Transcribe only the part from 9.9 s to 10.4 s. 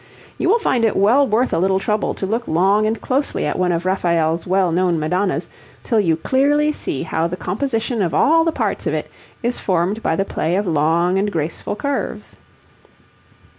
by the